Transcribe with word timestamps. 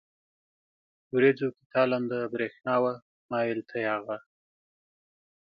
ورېځو 1.15 1.47
کې 1.55 1.63
تالنده 1.73 2.19
برېښنا 2.33 2.75
وه، 2.83 2.93
ما 3.29 3.39
وېل 3.45 3.61
ته 3.69 3.75
يې 3.83 3.87
هغه. 3.95 4.17